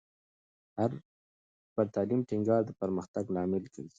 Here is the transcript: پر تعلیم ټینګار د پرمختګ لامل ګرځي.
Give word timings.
پر 1.73 1.85
تعلیم 1.95 2.21
ټینګار 2.29 2.61
د 2.65 2.71
پرمختګ 2.81 3.25
لامل 3.35 3.63
ګرځي. 3.75 3.85